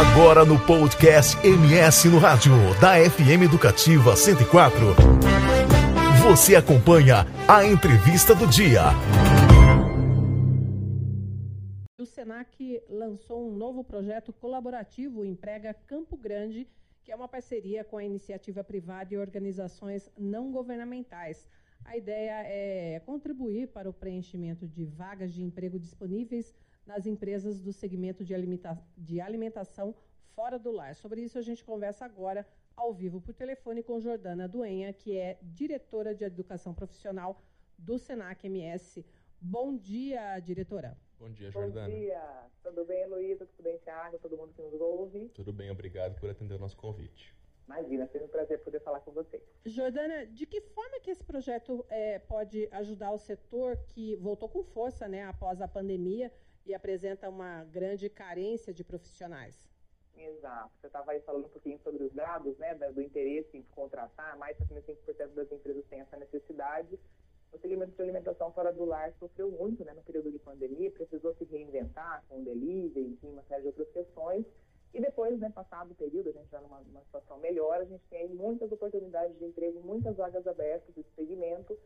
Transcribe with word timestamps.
Agora 0.00 0.46
no 0.46 0.58
podcast 0.58 1.36
MS 1.46 2.08
no 2.08 2.18
Rádio, 2.18 2.52
da 2.80 2.94
FM 2.98 3.44
Educativa 3.44 4.16
104. 4.16 4.94
Você 6.22 6.56
acompanha 6.56 7.26
a 7.46 7.66
entrevista 7.66 8.34
do 8.34 8.46
dia. 8.46 8.80
O 11.98 12.06
SENAC 12.06 12.82
lançou 12.88 13.46
um 13.46 13.54
novo 13.54 13.84
projeto 13.84 14.32
colaborativo 14.32 15.22
Emprega 15.22 15.74
Campo 15.74 16.16
Grande, 16.16 16.66
que 17.04 17.12
é 17.12 17.14
uma 17.14 17.28
parceria 17.28 17.84
com 17.84 17.98
a 17.98 18.04
iniciativa 18.04 18.64
privada 18.64 19.12
e 19.12 19.18
organizações 19.18 20.10
não 20.16 20.50
governamentais. 20.50 21.46
A 21.84 21.94
ideia 21.94 22.42
é 22.46 23.02
contribuir 23.04 23.68
para 23.68 23.90
o 23.90 23.92
preenchimento 23.92 24.66
de 24.66 24.86
vagas 24.86 25.34
de 25.34 25.42
emprego 25.42 25.78
disponíveis 25.78 26.54
nas 26.90 27.06
empresas 27.06 27.60
do 27.60 27.72
segmento 27.72 28.24
de, 28.24 28.34
alimenta 28.34 28.76
de 28.96 29.20
alimentação 29.20 29.94
fora 30.34 30.58
do 30.58 30.72
lar. 30.72 30.94
Sobre 30.94 31.20
isso, 31.22 31.38
a 31.38 31.42
gente 31.42 31.64
conversa 31.64 32.04
agora, 32.04 32.44
ao 32.76 32.92
vivo, 32.92 33.20
por 33.20 33.32
telefone, 33.32 33.82
com 33.82 34.00
Jordana 34.00 34.48
Duenha, 34.48 34.92
que 34.92 35.16
é 35.16 35.38
diretora 35.42 36.14
de 36.14 36.24
Educação 36.24 36.74
Profissional 36.74 37.40
do 37.78 37.96
SENAC 37.96 38.46
MS. 38.46 39.04
Bom 39.40 39.76
dia, 39.76 40.38
diretora. 40.40 40.98
Bom 41.18 41.30
dia, 41.30 41.50
Jordana. 41.50 41.88
Bom 41.88 41.94
dia. 41.94 42.22
Tudo 42.62 42.84
bem, 42.84 43.06
Luísa? 43.06 43.46
Tudo 43.46 43.62
bem, 43.62 43.78
Thiago? 43.78 44.18
Todo 44.18 44.36
mundo 44.36 44.52
que 44.52 44.62
nos 44.62 44.80
ouve? 44.80 45.28
Tudo 45.28 45.52
bem, 45.52 45.70
obrigado 45.70 46.18
por 46.18 46.28
atender 46.28 46.54
o 46.54 46.58
nosso 46.58 46.76
convite. 46.76 47.34
Imagina, 47.66 48.08
foi 48.08 48.20
um 48.24 48.28
prazer 48.28 48.58
poder 48.64 48.80
falar 48.80 48.98
com 49.00 49.12
vocês. 49.12 49.42
Jordana, 49.64 50.26
de 50.26 50.44
que 50.44 50.60
forma 50.60 50.98
que 51.00 51.10
esse 51.10 51.22
projeto 51.22 51.86
é, 51.88 52.18
pode 52.18 52.68
ajudar 52.72 53.12
o 53.12 53.18
setor 53.18 53.76
que 53.86 54.16
voltou 54.16 54.48
com 54.48 54.64
força 54.64 55.06
né, 55.06 55.22
após 55.24 55.60
a 55.62 55.68
pandemia 55.68 56.32
e 56.70 56.74
apresenta 56.74 57.28
uma 57.28 57.64
grande 57.64 58.08
carência 58.08 58.72
de 58.72 58.84
profissionais? 58.84 59.68
Exato. 60.16 60.70
Você 60.80 60.86
estava 60.86 61.12
aí 61.12 61.20
falando 61.22 61.46
um 61.46 61.48
pouquinho 61.48 61.78
sobre 61.80 62.04
os 62.04 62.12
dados, 62.12 62.56
né, 62.58 62.74
do 62.74 63.02
interesse 63.02 63.56
em 63.56 63.62
contratar, 63.74 64.36
mais 64.36 64.56
de 64.56 64.64
75% 64.66 65.34
das 65.34 65.50
empresas 65.50 65.84
têm 65.86 66.00
essa 66.00 66.16
necessidade. 66.16 66.98
O 67.52 67.58
segmento 67.58 67.92
de 67.92 68.02
alimentação 68.02 68.52
fora 68.52 68.72
do 68.72 68.84
lar 68.84 69.12
sofreu 69.18 69.50
muito 69.50 69.84
né, 69.84 69.92
no 69.92 70.02
período 70.02 70.30
de 70.30 70.38
pandemia, 70.38 70.90
precisou 70.92 71.34
se 71.34 71.44
reinventar 71.44 72.22
com 72.28 72.44
delivery, 72.44 73.06
enfim, 73.06 73.30
uma 73.30 73.42
série 73.44 73.62
de 73.62 73.68
outras 73.68 73.90
questões. 73.90 74.46
E 74.94 75.00
depois, 75.00 75.38
né, 75.40 75.50
passado 75.50 75.92
o 75.92 75.94
período, 75.94 76.28
a 76.28 76.32
gente 76.32 76.50
já 76.50 76.60
numa, 76.60 76.80
numa 76.80 77.02
situação 77.02 77.38
melhor, 77.38 77.80
a 77.80 77.84
gente 77.84 78.04
tem 78.08 78.28
muitas 78.28 78.70
oportunidades 78.70 79.36
de 79.38 79.44
emprego, 79.44 79.80
muitas 79.80 80.16
vagas 80.16 80.46
abertas 80.46 80.94
nesse 80.94 81.10
segmento 81.16 81.76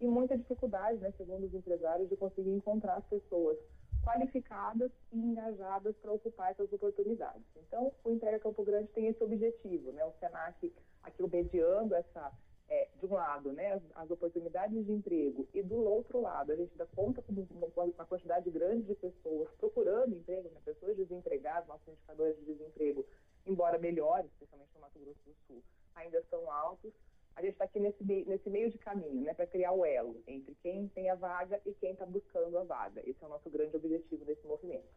e 0.00 0.06
muita 0.06 0.36
dificuldade, 0.36 0.98
né, 0.98 1.12
segundo 1.16 1.44
os 1.44 1.54
empresários, 1.54 2.08
de 2.08 2.16
conseguir 2.16 2.50
encontrar 2.50 2.96
as 2.96 3.06
pessoas 3.06 3.56
qualificadas 4.02 4.90
e 5.12 5.18
engajadas 5.18 5.96
para 5.96 6.12
ocupar 6.12 6.50
essas 6.50 6.72
oportunidades. 6.72 7.42
Então, 7.56 7.92
o 8.04 8.10
Entrega 8.10 8.40
Campo 8.40 8.64
Grande 8.64 8.88
tem 8.88 9.06
esse 9.06 9.22
objetivo, 9.22 9.92
né? 9.92 10.04
O 10.04 10.12
Senac 10.18 10.72
aqui 11.02 11.22
obediando 11.22 11.94
essa, 11.94 12.32
é, 12.68 12.88
de 12.98 13.06
um 13.06 13.14
lado, 13.14 13.52
né, 13.52 13.72
as, 13.72 13.82
as, 13.96 14.10
oportunidades 14.10 14.84
de 14.86 14.92
emprego 14.92 15.48
e 15.52 15.62
do 15.62 15.82
outro 15.82 16.20
lado, 16.20 16.52
a 16.52 16.56
gente 16.56 16.76
dá 16.76 16.86
conta 16.86 17.20
com 17.22 17.32
uma 17.32 18.06
quantidade 18.06 18.50
grande 18.50 18.84
de 18.84 18.94
pessoas 18.94 19.50
procurando 19.58 20.14
emprego, 20.14 20.48
né, 20.50 20.60
pessoas 20.64 20.96
desempregadas, 20.96 21.66
nossos 21.66 21.88
indicadores 21.88 22.36
de 22.38 22.44
desemprego, 22.44 23.04
embora 23.46 23.78
melhores, 23.78 24.30
especialmente 24.32 24.70
no 24.74 24.80
Mato 24.80 24.98
Grosso 24.98 25.20
do 25.24 25.34
Sul, 25.46 25.62
ainda 25.94 26.22
são 26.30 26.50
altos 26.50 26.92
a 27.34 27.40
gente 27.40 27.52
está 27.52 27.64
aqui 27.64 27.80
nesse, 27.80 28.04
nesse 28.04 28.50
meio 28.50 28.70
de 28.70 28.78
caminho, 28.78 29.22
né, 29.22 29.34
para 29.34 29.46
criar 29.46 29.72
o 29.72 29.84
elo 29.84 30.22
entre 30.26 30.54
quem 30.62 30.88
tem 30.88 31.10
a 31.10 31.14
vaga 31.14 31.60
e 31.64 31.72
quem 31.74 31.92
está 31.92 32.06
buscando 32.06 32.58
a 32.58 32.64
vaga. 32.64 33.00
Esse 33.08 33.22
é 33.22 33.26
o 33.26 33.30
nosso 33.30 33.48
grande 33.50 33.76
objetivo 33.76 34.24
desse 34.24 34.46
movimento. 34.46 34.88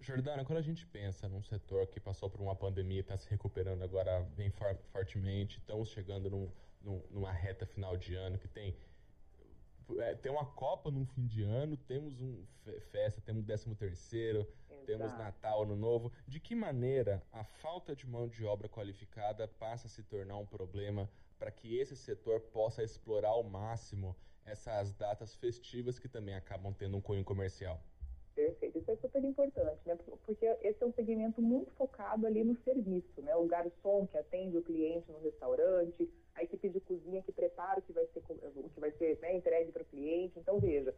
Jordana, 0.00 0.44
quando 0.44 0.58
a 0.58 0.62
gente 0.62 0.86
pensa 0.86 1.28
num 1.28 1.42
setor 1.42 1.86
que 1.86 2.00
passou 2.00 2.30
por 2.30 2.40
uma 2.40 2.56
pandemia 2.56 3.00
está 3.00 3.18
se 3.18 3.28
recuperando 3.28 3.82
agora 3.82 4.20
bem 4.34 4.50
fortemente, 4.92 5.58
estamos 5.58 5.90
chegando 5.90 6.30
num, 6.30 6.50
num, 6.80 7.02
numa 7.10 7.32
reta 7.32 7.66
final 7.66 7.96
de 7.96 8.14
ano 8.14 8.38
que 8.38 8.48
tem 8.48 8.74
é, 9.98 10.14
tem 10.14 10.30
uma 10.30 10.46
Copa 10.46 10.90
no 10.90 11.04
fim 11.04 11.26
de 11.26 11.42
ano, 11.42 11.76
temos 11.76 12.20
um 12.20 12.44
festa, 12.92 13.20
temos 13.20 13.44
décimo 13.44 13.74
terceiro, 13.74 14.46
temos 14.86 15.12
Natal, 15.18 15.62
Ano 15.62 15.76
Novo. 15.76 16.12
De 16.26 16.38
que 16.38 16.54
maneira 16.54 17.22
a 17.32 17.44
falta 17.44 17.94
de 17.94 18.06
mão 18.06 18.28
de 18.28 18.44
obra 18.44 18.68
qualificada 18.68 19.48
passa 19.48 19.86
a 19.86 19.90
se 19.90 20.02
tornar 20.02 20.36
um 20.36 20.46
problema 20.46 21.10
para 21.40 21.50
que 21.50 21.78
esse 21.78 21.96
setor 21.96 22.38
possa 22.52 22.82
explorar 22.82 23.30
ao 23.30 23.42
máximo 23.42 24.14
essas 24.44 24.92
datas 24.92 25.34
festivas 25.34 25.98
que 25.98 26.06
também 26.06 26.34
acabam 26.34 26.72
tendo 26.74 26.98
um 26.98 27.00
cunho 27.00 27.24
comercial. 27.24 27.80
Perfeito, 28.34 28.78
isso 28.78 28.90
é 28.90 28.96
super 28.96 29.24
importante, 29.24 29.80
né? 29.86 29.98
Porque 30.24 30.46
esse 30.62 30.82
é 30.82 30.86
um 30.86 30.92
segmento 30.92 31.42
muito 31.42 31.70
focado 31.72 32.26
ali 32.26 32.44
no 32.44 32.54
serviço, 32.56 33.22
né? 33.22 33.34
O 33.36 33.46
garçom 33.46 34.06
que 34.06 34.18
atende 34.18 34.56
o 34.56 34.62
cliente 34.62 35.10
no 35.10 35.18
restaurante, 35.20 36.08
a 36.34 36.42
equipe 36.42 36.68
de 36.68 36.80
cozinha 36.80 37.22
que 37.22 37.32
prepara 37.32 37.80
o 37.80 37.82
que 37.82 37.92
vai 37.92 38.06
ser, 38.06 38.22
o 38.54 38.68
que 38.68 38.80
vai 38.80 38.92
ser 38.92 39.18
né, 39.20 39.36
entregue 39.36 39.72
para 39.72 39.82
o 39.82 39.86
cliente. 39.86 40.38
Então, 40.38 40.60
veja, 40.60 40.94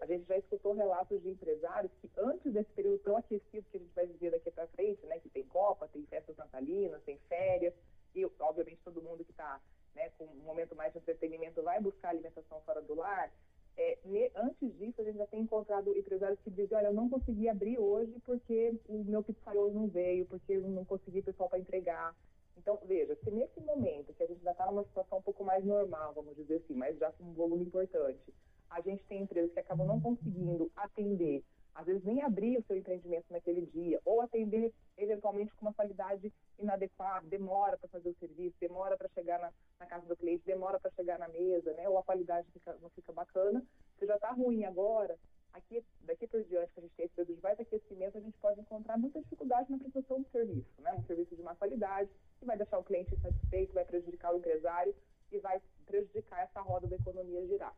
a 0.00 0.06
gente 0.06 0.26
já 0.26 0.36
escutou 0.36 0.72
relatos 0.72 1.22
de 1.22 1.30
empresários 1.30 1.92
que 2.00 2.10
antes 2.16 2.52
desse 2.52 2.70
período 2.72 2.98
tão 2.98 3.16
aquecido 3.16 3.66
que 3.70 3.76
a 3.76 3.80
gente 3.80 3.94
vai 3.94 4.06
viver 4.06 4.30
daqui 4.32 4.50
para 4.50 4.66
frente, 4.68 5.04
né? 5.06 5.18
Que 5.20 5.30
tem 5.30 5.44
Copa, 5.44 5.88
tem 5.88 6.04
festas 6.06 6.36
natalinas, 6.36 7.02
tem 7.04 7.18
férias, 7.28 7.74
e 8.14 8.24
obviamente 8.38 8.78
todo 8.84 9.02
mundo 9.02 9.24
que 9.24 9.32
está 9.32 9.60
né, 9.94 10.10
com 10.18 10.24
um 10.24 10.44
momento 10.44 10.74
mais 10.74 10.92
de 10.92 10.98
entretenimento, 10.98 11.62
vai 11.62 11.80
buscar 11.80 12.10
alimentação 12.10 12.60
fora 12.62 12.82
do 12.82 12.94
lar, 12.94 13.32
é, 13.76 13.98
ne, 14.04 14.30
antes 14.36 14.76
disso, 14.78 15.00
a 15.00 15.04
gente 15.04 15.18
já 15.18 15.26
tem 15.26 15.40
encontrado 15.74 15.96
empresários 15.96 16.40
que 16.40 16.50
dizem, 16.50 16.76
olha, 16.76 16.86
eu 16.86 16.94
não 16.94 17.08
consegui 17.08 17.48
abrir 17.48 17.78
hoje 17.78 18.12
porque 18.24 18.74
o 18.88 19.04
meu 19.04 19.22
pizzaiolo 19.22 19.72
não 19.72 19.88
veio, 19.88 20.24
porque 20.26 20.52
eu 20.52 20.62
não 20.62 20.84
consegui 20.84 21.22
pessoal 21.22 21.48
para 21.48 21.58
entregar. 21.58 22.14
Então, 22.56 22.78
veja, 22.84 23.16
se 23.16 23.30
nesse 23.30 23.60
momento, 23.60 24.14
que 24.14 24.22
a 24.22 24.26
gente 24.26 24.42
já 24.42 24.52
está 24.52 24.66
numa 24.66 24.84
situação 24.84 25.18
um 25.18 25.22
pouco 25.22 25.44
mais 25.44 25.64
normal, 25.64 26.12
vamos 26.14 26.36
dizer 26.36 26.56
assim, 26.56 26.74
mas 26.74 26.96
já 26.98 27.10
com 27.12 27.24
um 27.24 27.32
volume 27.32 27.64
importante, 27.64 28.32
a 28.70 28.80
gente 28.80 29.04
tem 29.04 29.22
empresas 29.22 29.52
que 29.52 29.58
acabam 29.58 29.86
não 29.86 30.00
conseguindo 30.00 30.70
atender 30.76 31.42
às 31.74 31.86
vezes 31.86 32.04
nem 32.04 32.22
abrir 32.22 32.56
o 32.56 32.62
seu 32.62 32.76
empreendimento 32.76 33.26
naquele 33.30 33.66
dia, 33.66 34.00
ou 34.04 34.20
atender 34.20 34.72
eventualmente 34.96 35.52
com 35.54 35.66
uma 35.66 35.74
qualidade 35.74 36.32
inadequada, 36.58 37.26
demora 37.26 37.76
para 37.76 37.88
fazer 37.88 38.10
o 38.10 38.14
serviço, 38.14 38.54
demora 38.60 38.96
para 38.96 39.08
chegar 39.08 39.40
na, 39.40 39.52
na, 39.80 39.86
casa 39.86 40.06
do 40.06 40.16
cliente, 40.16 40.44
demora 40.46 40.78
para 40.78 40.92
chegar 40.92 41.18
na 41.18 41.26
mesa, 41.28 41.72
né? 41.72 41.88
ou 41.88 41.98
a 41.98 42.04
qualidade 42.04 42.46
fica, 42.52 42.76
não 42.80 42.88
fica 42.90 43.12
bacana. 43.12 43.60
Se 43.98 44.06
já 44.06 44.14
está 44.14 44.30
ruim 44.30 44.64
agora, 44.64 45.18
aqui, 45.52 45.84
daqui 46.02 46.28
por 46.28 46.44
diante, 46.44 46.72
que 46.72 46.78
a 46.78 46.82
gente 46.82 46.94
tem 46.94 47.06
esse 47.06 47.14
período 47.14 47.34
de 47.34 47.40
baixo 47.40 47.62
aquecimento, 47.62 48.18
a 48.18 48.20
gente 48.20 48.38
pode 48.38 48.60
encontrar 48.74 48.98
muita 48.98 49.20
dificuldade 49.20 49.70
na 49.70 49.78
prestação 49.78 50.20
do 50.20 50.28
serviço, 50.28 50.82
né? 50.82 50.92
um 50.94 51.02
serviço 51.02 51.36
de 51.36 51.42
má 51.42 51.54
qualidade, 51.54 52.10
que 52.38 52.44
vai 52.44 52.56
deixar 52.56 52.78
o 52.78 52.84
cliente 52.84 53.14
insatisfeito, 53.14 53.72
vai 53.72 53.84
prejudicar 53.84 54.34
o 54.34 54.38
empresário 54.38 54.94
e 55.30 55.38
vai 55.38 55.62
prejudicar 55.86 56.42
essa 56.42 56.60
roda 56.60 56.86
da 56.86 56.96
economia 56.96 57.46
girar. 57.46 57.74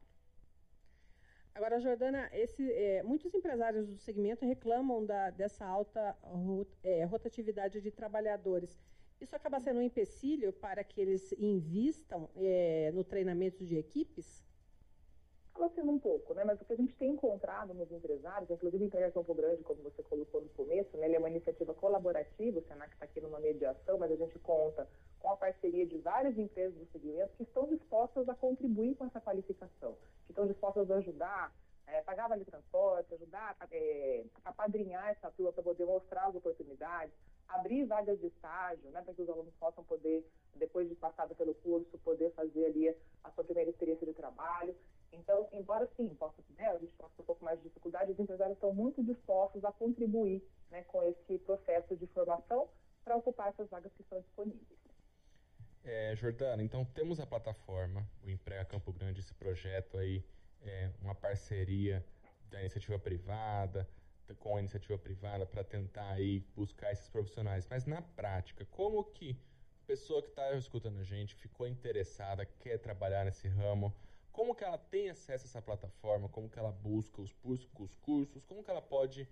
Agora, 1.55 1.81
Jordana, 1.81 2.29
esse, 2.33 2.71
é, 2.71 3.03
muitos 3.03 3.35
empresários 3.35 3.87
do 3.89 3.97
segmento 3.97 4.45
reclamam 4.45 5.05
da, 5.05 5.31
dessa 5.31 5.65
alta 5.65 6.17
é, 6.83 7.05
rotatividade 7.05 7.81
de 7.81 7.91
trabalhadores. 7.91 8.79
Isso 9.19 9.35
acaba 9.35 9.59
sendo 9.59 9.79
um 9.79 9.83
empecilho 9.83 10.53
para 10.53 10.85
que 10.85 11.01
eles 11.01 11.33
invistam 11.33 12.29
é, 12.37 12.91
no 12.93 13.03
treinamento 13.03 13.65
de 13.65 13.77
equipes? 13.79 14.46
Acaba 15.57 15.73
sendo 15.75 15.91
um 15.91 15.99
pouco, 15.99 16.35
né? 16.35 16.45
Mas 16.45 16.61
o 16.61 16.67
que 16.67 16.75
a 16.75 16.77
gente 16.77 16.95
tem 16.97 17.13
encontrado 17.13 17.73
nos 17.73 17.91
empresários, 17.91 18.51
inclusive 18.51 18.85
em 18.85 18.89
Entrega 18.89 19.11
Campo 19.11 19.33
Grande, 19.33 19.63
como 19.63 19.83
você 19.83 20.03
colocou 20.03 20.43
no 20.43 20.51
começo, 20.51 20.95
né? 20.99 21.07
ele 21.07 21.17
é 21.17 21.19
uma 21.19 21.31
iniciativa 21.31 21.73
colaborativa, 21.73 22.59
o 22.59 22.63
Senac 22.65 22.93
está 22.93 23.07
aqui 23.07 23.23
numa 23.23 23.41
mediação, 23.41 23.97
mas 23.97 24.13
a 24.13 24.17
gente 24.17 24.39
conta 24.41 24.87
com 25.19 25.31
a 25.31 25.37
parceria 25.39 25.87
de 25.87 25.97
várias 25.97 26.37
empresas 26.37 26.79
do 26.79 26.85
segmento 26.93 27.33
que 27.39 27.45
estão 27.45 27.67
dispostas 27.69 28.29
a 28.29 28.35
contribuir 28.35 28.97
com 28.97 29.07
essa 29.07 29.19
qualificação 29.19 29.97
que 30.27 30.33
estão 30.33 30.47
dispostas 30.47 30.91
a 30.91 30.97
ajudar, 30.97 31.51
é, 31.87 32.03
pagar 32.03 32.29
vale 32.29 32.45
transporte, 32.45 33.15
ajudar 33.15 33.57
é, 33.71 34.25
a 34.45 34.53
padrinhar 34.53 35.09
essa 35.09 35.31
turma 35.31 35.55
para 35.55 35.63
poder 35.63 35.87
mostrar 35.87 36.27
as 36.27 36.35
oportunidades, 36.35 37.15
abrir 37.49 37.87
vagas 37.87 38.21
de 38.21 38.27
estágio, 38.27 38.91
né, 38.91 39.01
para 39.01 39.15
que 39.15 39.23
os 39.23 39.29
alunos 39.31 39.55
possam 39.55 39.83
poder, 39.85 40.23
depois 40.57 40.87
de 40.87 40.95
passado 40.97 41.35
pelo 41.35 41.55
curso, 41.55 41.97
poder 42.05 42.31
fazer 42.33 42.67
ali 42.67 42.95
a 43.25 43.31
sua 43.31 43.45
primeira 43.45 43.71
experiência 43.71 44.07
de 44.07 44.13
trabalho. 44.13 44.77
Então, 45.13 45.49
embora 45.53 45.89
sim, 45.97 46.09
possa, 46.15 46.43
né, 46.57 46.67
a 46.69 46.79
gente 46.79 46.93
possa 46.97 47.13
ter 47.17 47.23
um 47.23 47.27
pouco 47.27 47.45
mais 47.45 47.59
de 47.59 47.65
dificuldade, 47.65 48.13
os 48.13 48.19
empresários 48.19 48.57
estão 48.57 48.73
muito 48.73 49.03
dispostos 49.03 49.65
a 49.65 49.73
contribuir 49.73 50.43
né, 50.71 50.83
com 50.85 51.03
esse 51.03 51.39
processo 51.39 51.97
de 51.97 52.07
formação 52.09 52.69
para 53.05 53.17
ocupar 53.17 53.49
essas 53.49 53.69
vagas 53.71 53.93
que 53.95 54.03
estão 54.03 54.21
disponíveis. 54.21 54.79
É, 55.85 56.17
Jordana, 56.17 56.63
então 56.63 56.85
temos 56.85 57.21
a 57.21 57.27
plataforma, 57.27 58.05
o 58.25 58.29
Emprega 58.29 58.65
Campo 58.65 58.93
Grande, 58.93 59.21
esse 59.21 59.33
projeto 59.35 59.97
aí, 59.97 60.25
é, 60.63 60.91
uma 61.01 61.15
parceria 61.15 62.05
da 62.51 62.61
iniciativa 62.61 62.99
privada, 62.99 63.89
com 64.41 64.57
a 64.57 64.59
iniciativa 64.59 64.99
privada 64.99 65.47
para 65.47 65.63
tentar 65.63 66.11
aí 66.11 66.41
buscar 66.57 66.91
esses 66.91 67.09
profissionais. 67.09 67.67
Mas 67.71 67.87
na 67.87 68.03
prática, 68.03 68.65
como 68.67 69.05
que 69.05 69.39
a 69.85 69.87
pessoa 69.87 70.21
que 70.21 70.29
está 70.31 70.53
escutando 70.55 70.99
a 70.99 71.05
gente 71.05 71.35
ficou 71.37 71.67
interessada, 71.69 72.45
quer 72.45 72.79
trabalhar 72.79 73.25
nesse 73.25 73.47
ramo, 73.47 73.95
como 74.37 74.55
que 74.55 74.63
ela 74.63 74.77
tem 74.77 75.09
acesso 75.09 75.47
a 75.47 75.49
essa 75.49 75.63
plataforma, 75.63 76.29
como 76.29 76.51
que 76.51 76.59
ela 76.59 76.71
busca 76.71 77.23
os, 77.23 77.35
os 77.43 77.97
cursos, 77.97 78.45
como 78.45 78.63
que 78.63 78.71
ela 78.71 78.83
pode 78.83 79.27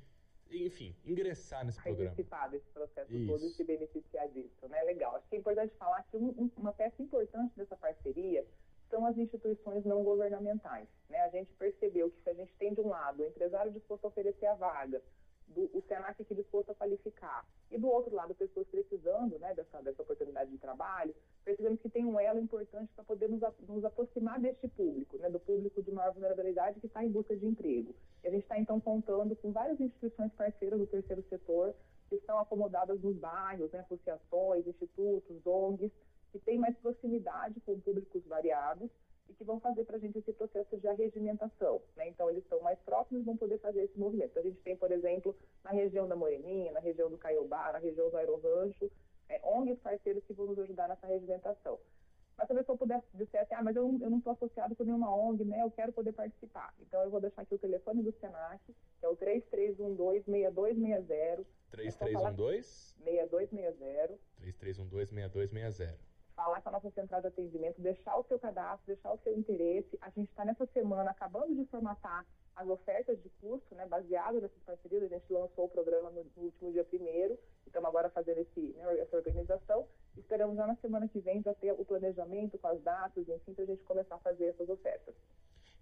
enfim, 0.50 0.94
ingressar 1.04 1.64
nesse 1.64 1.80
programa. 1.80 2.10
Participar 2.10 2.48
desse 2.48 2.70
processo 2.70 3.12
Isso. 3.12 3.26
todo 3.26 3.44
e 3.44 3.50
se 3.50 3.64
beneficiar 3.64 4.28
disso, 4.28 4.68
né? 4.68 4.82
Legal. 4.84 5.16
Acho 5.16 5.28
que 5.28 5.36
é 5.36 5.38
importante 5.38 5.74
falar 5.76 6.02
que 6.04 6.16
um, 6.16 6.50
uma 6.56 6.72
peça 6.72 7.02
importante 7.02 7.54
dessa 7.56 7.76
parceria 7.76 8.46
são 8.88 9.04
as 9.06 9.16
instituições 9.18 9.84
não 9.84 10.02
governamentais. 10.04 10.88
Né? 11.08 11.18
A 11.20 11.28
gente 11.28 11.52
percebeu 11.54 12.10
que 12.10 12.20
se 12.22 12.30
a 12.30 12.34
gente 12.34 12.52
tem 12.54 12.72
de 12.72 12.80
um 12.80 12.88
lado 12.88 13.22
o 13.22 13.26
empresário 13.26 13.72
disposto 13.72 14.04
a 14.04 14.08
oferecer 14.08 14.46
a 14.46 14.54
vaga, 14.54 15.02
do, 15.48 15.70
o 15.76 15.82
Senac 15.82 16.20
aqui 16.20 16.34
disposto 16.34 16.70
a 16.70 16.74
qualificar, 16.74 17.46
e 17.70 17.78
do 17.78 17.88
outro 17.88 18.14
lado 18.14 18.34
pessoas 18.34 18.66
precisando 18.68 19.38
né, 19.38 19.54
dessa, 19.54 19.82
dessa 19.82 20.02
oportunidade 20.02 20.50
de 20.50 20.58
trabalho, 20.58 21.14
percebemos 21.44 21.80
um 22.34 22.38
elo 22.38 22.40
importante 22.40 22.92
para 22.94 23.04
poder 23.04 23.28
nos, 23.28 23.40
nos, 23.69 23.84
aproximar 23.84 24.40
deste 24.40 24.69
público, 24.69 25.16
né, 25.19 25.31
do 25.31 25.38
público 25.38 25.82
de 25.82 25.90
maior 25.92 26.12
vulnerabilidade 26.12 26.81
que 26.81 26.86
está 26.86 27.04
em 27.04 27.10
busca 27.10 27.36
de 27.36 27.46
emprego. 27.46 27.94
E 28.22 28.28
a 28.28 28.31
gente 28.31 28.42
está, 28.42 28.58
então, 28.58 28.81
contando 28.81 29.36
com 29.36 29.52
várias 29.52 29.81
instituições 29.81 30.32
parceiras 30.32 30.78
do 30.78 30.86
terceiro 30.86 31.22
setor 31.28 31.75
que 32.08 32.16
estão 32.16 32.38
acomodadas 32.38 33.00
nos 33.00 33.16
bairros, 33.16 33.70
né, 33.72 33.81
associações, 33.81 34.66
institutos, 34.66 35.46
ONGs, 35.46 35.92
que 36.32 36.38
têm 36.40 36.58
mais 36.58 36.76
proximidade 36.78 37.60
com 37.60 37.78
públicos 37.81 38.25
variados 38.26 38.90
e 39.28 39.32
que 39.32 39.44
vão 39.44 39.60
fazer 39.60 39.84
para 39.84 39.96
a 39.96 40.00
gente 40.00 40.19
esse 40.19 40.32
processo 40.32 40.76
de 40.76 40.87
arregimentação. 40.87 41.80
Né? 41.96 42.08
Então, 42.08 42.28
eles 42.28 42.42
estão 42.42 42.60
mais 42.60 42.78
próximos 42.80 43.22
e 43.22 43.25
vão 43.25 43.37
poder 43.37 43.58
fazer 43.58 43.84
esse 43.84 43.98
movimento. 43.98 44.38
A 44.38 44.42
gente 44.42 44.60
tem, 44.62 44.76
por 44.76 44.90
exemplo, 44.90 45.34
na 45.62 45.70
região 45.70 46.06
da 46.06 46.16
Moreninha, 46.16 46.72
na 46.72 46.80
região 46.80 47.08
do 47.08 47.16
Caiobá, 47.16 47.72
na 47.72 47.78
região 47.78 48.10
do 48.10 48.16
Aerorancho, 48.16 48.90
é, 49.28 49.40
ONGs 49.42 49.78
parceiros 49.80 50.25
que 50.25 50.32
vão 50.32 50.46
nos 50.46 50.58
ajudar 50.58 50.88
nessa 50.88 51.06
regimentação. 51.06 51.78
Mas 52.37 52.46
se 52.46 52.52
a 52.52 52.56
pessoa 52.56 52.76
puder 52.76 53.02
dizer 53.12 53.25
assim, 53.25 53.37
ah, 53.54 53.62
mas 53.62 53.76
eu, 53.76 53.84
eu 54.00 54.10
não 54.10 54.18
estou 54.18 54.32
associado 54.32 54.74
com 54.76 54.84
nenhuma 54.84 55.14
ONG, 55.14 55.44
né? 55.44 55.62
Eu 55.62 55.70
quero 55.70 55.92
poder 55.92 56.12
participar. 56.12 56.74
Então 56.80 57.02
eu 57.02 57.10
vou 57.10 57.20
deixar 57.20 57.42
aqui 57.42 57.54
o 57.54 57.58
telefone 57.58 58.02
do 58.02 58.12
Senac, 58.12 58.60
que 58.66 59.06
é 59.06 59.08
o 59.08 59.16
3312-6260. 59.16 61.44
3312? 61.70 62.94
6260. 63.04 64.18
3312-6260 64.42 66.14
falar 66.34 66.60
com 66.60 66.68
a 66.68 66.72
nossa 66.72 66.90
central 66.90 67.20
de 67.20 67.28
atendimento, 67.28 67.80
deixar 67.80 68.16
o 68.16 68.24
seu 68.24 68.38
cadastro, 68.38 68.86
deixar 68.86 69.12
o 69.12 69.18
seu 69.18 69.36
interesse. 69.38 69.96
A 70.00 70.10
gente 70.10 70.28
está 70.28 70.44
nessa 70.44 70.66
semana 70.66 71.10
acabando 71.10 71.54
de 71.54 71.64
formatar 71.66 72.26
as 72.56 72.68
ofertas 72.68 73.20
de 73.22 73.28
curso, 73.40 73.74
né, 73.74 73.86
baseado 73.86 74.40
nessas 74.40 74.62
parcerias. 74.62 75.04
A 75.04 75.08
gente 75.08 75.32
lançou 75.32 75.64
o 75.64 75.68
programa 75.68 76.10
no, 76.10 76.24
no 76.36 76.42
último 76.44 76.72
dia 76.72 76.84
primeiro, 76.84 77.38
estamos 77.66 77.88
agora 77.88 78.10
fazendo 78.10 78.38
esse, 78.38 78.60
né, 78.60 79.00
essa 79.00 79.16
organização. 79.16 79.86
Esperamos 80.16 80.56
já 80.56 80.66
na 80.66 80.76
semana 80.76 81.08
que 81.08 81.20
vem 81.20 81.42
já 81.42 81.54
ter 81.54 81.72
o 81.72 81.84
planejamento 81.84 82.53
datas, 83.25 83.43
enfim, 83.43 83.55
para 83.55 83.65
a 83.65 83.67
gente 83.67 83.82
começar 83.85 84.15
a 84.17 84.19
fazer 84.19 84.47
essas 84.47 84.69
ofertas. 84.69 85.15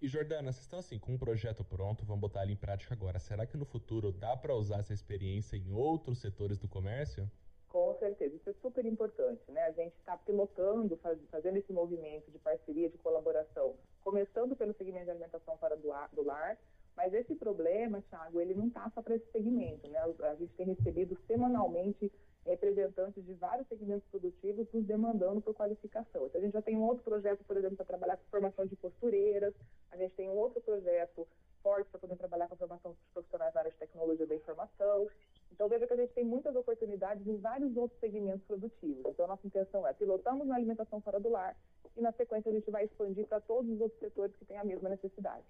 E 0.01 0.07
Jordana, 0.07 0.51
vocês 0.51 0.65
estão 0.65 0.79
assim 0.79 0.99
com 0.99 1.13
um 1.13 1.17
projeto 1.17 1.63
pronto, 1.63 2.05
vamos 2.05 2.19
botar 2.19 2.43
ele 2.43 2.53
em 2.53 2.57
prática 2.57 2.93
agora. 2.93 3.19
Será 3.19 3.45
que 3.45 3.55
no 3.55 3.65
futuro 3.65 4.11
dá 4.11 4.35
para 4.35 4.53
usar 4.53 4.79
essa 4.79 4.93
experiência 4.93 5.55
em 5.55 5.71
outros 5.71 6.19
setores 6.19 6.57
do 6.57 6.67
comércio? 6.67 7.29
Com 7.69 7.95
certeza, 7.97 8.35
isso 8.35 8.49
é 8.49 8.53
super 8.61 8.85
importante, 8.85 9.49
né? 9.49 9.63
A 9.63 9.71
gente 9.71 9.95
está 9.95 10.15
pilotando, 10.17 10.97
faz, 10.97 11.17
fazendo 11.31 11.57
esse 11.57 11.71
movimento 11.73 12.29
de 12.29 12.37
parceria, 12.37 12.89
de 12.89 12.97
colaboração, 12.97 13.75
começando 14.01 14.55
pelo 14.55 14.73
segmento 14.73 15.05
de 15.05 15.11
alimentação 15.11 15.57
fora 15.57 15.75
do, 15.77 15.91
ar, 15.91 16.09
do 16.13 16.23
lar, 16.23 16.57
mas 16.95 17.13
esse 17.13 17.33
problema, 17.33 18.03
Thiago, 18.09 18.39
ele 18.39 18.53
não 18.53 18.67
está 18.67 18.89
só 18.91 19.01
para 19.01 19.15
esse 19.15 19.25
segmento, 19.31 19.87
né? 19.87 19.99
A 19.99 20.35
gente 20.35 20.53
tem 20.53 20.67
recebido 20.67 21.17
semanalmente 21.25 22.11
representantes 22.45 23.23
de 23.25 23.33
vários 23.33 23.67
segmentos 23.67 24.07
produtivos 24.09 24.67
nos 24.73 24.85
demandando 24.85 25.41
por 25.41 25.53
qualificação. 25.53 26.25
Então, 26.25 26.39
a 26.39 26.43
gente 26.43 26.53
já 26.53 26.61
tem 26.61 26.77
um 26.77 26.83
outro 26.83 27.03
projeto, 27.03 27.43
por 27.45 27.57
exemplo, 27.57 27.77
para 27.77 27.85
trabalhar 27.85 28.17
com 28.17 28.23
formação 28.29 28.65
de 28.65 28.75
costureiras, 28.75 29.53
a 29.91 29.97
gente 29.97 30.13
tem 30.15 30.29
um 30.29 30.35
outro 30.35 30.61
projeto 30.61 31.27
forte 31.61 31.89
para 31.89 31.99
poder 31.99 32.17
trabalhar 32.17 32.47
com 32.47 32.55
a 32.55 32.57
formação 32.57 32.91
dos 32.91 32.99
profissionais 33.13 33.53
na 33.53 33.61
área 33.61 33.71
de 33.71 33.77
tecnologia 33.77 34.27
da 34.27 34.35
informação. 34.35 35.07
Então, 35.51 35.69
veja 35.69 35.87
que 35.87 35.93
a 35.93 35.97
gente 35.97 36.13
tem 36.13 36.25
muitas 36.25 36.55
oportunidades 36.55 37.25
em 37.25 37.37
vários 37.37 37.77
outros 37.77 37.99
segmentos 37.99 38.43
produtivos. 38.45 39.05
Então, 39.05 39.25
a 39.25 39.29
nossa 39.29 39.47
intenção 39.47 39.87
é 39.87 39.93
pilotamos 39.93 40.47
na 40.47 40.55
alimentação 40.55 40.99
fora 40.99 41.19
do 41.19 41.29
lar 41.29 41.55
e, 41.95 42.01
na 42.01 42.11
sequência, 42.11 42.51
a 42.51 42.53
gente 42.53 42.69
vai 42.69 42.85
expandir 42.85 43.25
para 43.27 43.39
todos 43.39 43.71
os 43.71 43.79
outros 43.79 43.99
setores 43.99 44.35
que 44.35 44.45
têm 44.45 44.57
a 44.57 44.63
mesma 44.63 44.89
necessidade. 44.89 45.45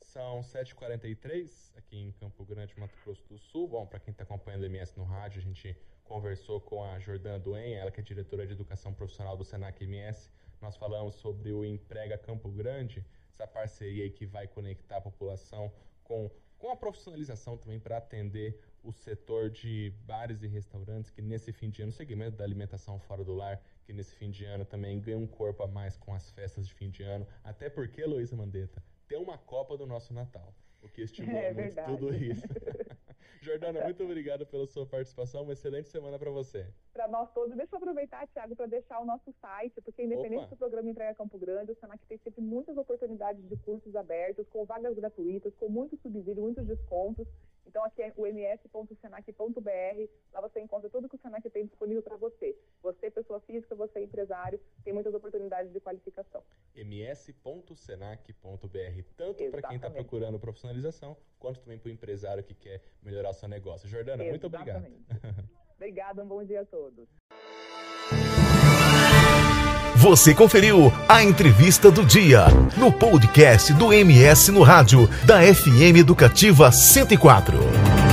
São 0.00 0.40
7h43 0.40 1.76
aqui 1.76 1.96
em 1.96 2.12
Campo 2.12 2.44
Grande, 2.44 2.78
Mato 2.78 2.94
Grosso 3.04 3.26
do 3.27 3.27
Sul. 3.48 3.66
Bom, 3.66 3.86
para 3.86 3.98
quem 3.98 4.12
está 4.12 4.24
acompanhando 4.24 4.62
o 4.62 4.66
MS 4.66 4.92
no 4.96 5.04
rádio, 5.04 5.40
a 5.40 5.42
gente 5.42 5.74
conversou 6.04 6.60
com 6.60 6.84
a 6.84 6.98
Jordana 6.98 7.38
Duen, 7.38 7.74
ela 7.74 7.90
que 7.90 8.00
é 8.00 8.02
diretora 8.02 8.46
de 8.46 8.52
Educação 8.52 8.92
Profissional 8.92 9.36
do 9.36 9.44
Senac 9.44 9.82
MS. 9.82 10.30
Nós 10.60 10.76
falamos 10.76 11.14
sobre 11.14 11.52
o 11.52 11.64
Emprega 11.64 12.18
Campo 12.18 12.50
Grande, 12.50 13.04
essa 13.32 13.46
parceria 13.46 14.10
que 14.10 14.26
vai 14.26 14.46
conectar 14.46 14.98
a 14.98 15.00
população 15.00 15.72
com, 16.04 16.30
com 16.58 16.70
a 16.70 16.76
profissionalização 16.76 17.56
também 17.56 17.80
para 17.80 17.96
atender 17.96 18.60
o 18.82 18.92
setor 18.92 19.48
de 19.48 19.94
bares 20.04 20.42
e 20.42 20.46
restaurantes, 20.46 21.10
que 21.10 21.22
nesse 21.22 21.50
fim 21.52 21.70
de 21.70 21.80
ano, 21.80 21.90
o 21.90 21.94
segmento 21.94 22.36
da 22.36 22.44
alimentação 22.44 22.98
fora 22.98 23.24
do 23.24 23.34
lar, 23.34 23.62
que 23.84 23.92
nesse 23.94 24.14
fim 24.14 24.30
de 24.30 24.44
ano 24.44 24.64
também 24.64 25.00
ganha 25.00 25.18
um 25.18 25.26
corpo 25.26 25.62
a 25.62 25.66
mais 25.66 25.96
com 25.96 26.14
as 26.14 26.30
festas 26.32 26.66
de 26.66 26.74
fim 26.74 26.90
de 26.90 27.02
ano. 27.02 27.26
Até 27.42 27.70
porque, 27.70 28.04
Luísa 28.04 28.36
Mandetta, 28.36 28.82
tem 29.06 29.18
uma 29.18 29.38
Copa 29.38 29.76
do 29.76 29.86
nosso 29.86 30.12
Natal, 30.12 30.54
o 30.82 30.88
que 30.88 31.02
estimula 31.02 31.38
é 31.38 31.54
muito 31.54 31.82
tudo 31.84 32.14
isso. 32.14 32.46
Jordana, 33.40 33.84
muito 33.84 34.02
obrigado 34.02 34.46
pela 34.46 34.66
sua 34.66 34.86
participação. 34.86 35.42
Uma 35.42 35.52
excelente 35.52 35.88
semana 35.88 36.18
para 36.18 36.30
você. 36.30 36.66
Para 36.92 37.08
nós 37.08 37.32
todos. 37.32 37.56
Deixa 37.56 37.74
eu 37.74 37.78
aproveitar, 37.78 38.26
Thiago, 38.28 38.56
para 38.56 38.66
deixar 38.66 39.00
o 39.00 39.04
nosso 39.04 39.32
site, 39.40 39.80
porque 39.80 40.02
independente 40.02 40.44
Opa. 40.44 40.50
do 40.50 40.56
programa 40.56 40.90
Entrega 40.90 41.14
Campo 41.14 41.38
Grande, 41.38 41.72
o 41.72 41.76
Senac 41.76 42.04
tem 42.06 42.18
sempre 42.18 42.40
muitas 42.40 42.76
oportunidades 42.76 43.46
de 43.48 43.56
cursos 43.58 43.94
abertos, 43.94 44.48
com 44.48 44.64
vagas 44.64 44.94
gratuitas, 44.96 45.54
com 45.54 45.68
muito 45.68 45.96
subsídio, 45.98 46.42
muitos 46.42 46.66
descontos. 46.66 47.26
Então, 47.68 47.84
aqui 47.84 48.00
é 48.02 48.12
o 48.16 48.26
ms.senac.br. 48.26 49.70
Lá 50.32 50.40
você 50.40 50.58
encontra 50.58 50.88
tudo 50.88 51.06
que 51.08 51.16
o 51.16 51.18
Senac 51.18 51.48
tem 51.50 51.66
disponível 51.66 52.02
para 52.02 52.16
você. 52.16 52.56
Você, 52.82 53.10
pessoa 53.10 53.40
física, 53.40 53.74
você, 53.74 54.00
empresário, 54.00 54.58
tem 54.82 54.94
muitas 54.94 55.12
oportunidades 55.14 55.70
de 55.70 55.78
qualificação. 55.78 56.42
ms.senac.br. 56.74 58.22
Quem 59.68 59.76
está 59.76 59.90
procurando 59.90 60.38
profissionalização, 60.38 61.16
quanto 61.38 61.60
também 61.60 61.78
para 61.78 61.88
o 61.90 61.92
empresário 61.92 62.42
que 62.42 62.54
quer 62.54 62.82
melhorar 63.02 63.30
o 63.30 63.34
seu 63.34 63.48
negócio. 63.48 63.88
Jordana, 63.88 64.24
Exatamente. 64.24 64.30
muito 64.30 64.46
obrigado. 64.46 65.48
Obrigada, 65.76 66.24
um 66.24 66.26
bom 66.26 66.42
dia 66.42 66.62
a 66.62 66.64
todos. 66.64 67.08
Você 69.94 70.34
conferiu 70.34 70.92
a 71.08 71.22
entrevista 71.22 71.90
do 71.90 72.04
dia 72.04 72.46
no 72.76 72.92
podcast 72.92 73.72
do 73.74 73.92
MS 73.92 74.50
no 74.50 74.62
rádio 74.62 75.06
da 75.24 75.40
FM 75.42 75.98
Educativa 75.98 76.72
104. 76.72 78.07